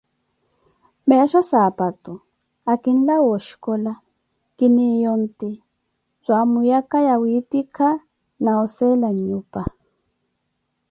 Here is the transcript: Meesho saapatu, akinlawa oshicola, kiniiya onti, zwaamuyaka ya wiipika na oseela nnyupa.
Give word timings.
Meesho 1.07 1.41
saapatu, 1.49 2.13
akinlawa 2.71 3.27
oshicola, 3.37 3.93
kiniiya 4.57 5.07
onti, 5.17 5.51
zwaamuyaka 6.25 6.97
ya 7.07 7.15
wiipika 7.21 7.87
na 8.43 8.51
oseela 8.63 9.09
nnyupa. 9.15 9.61